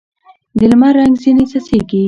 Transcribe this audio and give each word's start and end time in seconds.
د 0.57 0.59
لمر 0.71 0.93
رنګ 0.99 1.15
ځیني 1.23 1.45
څڅېږي 1.51 1.99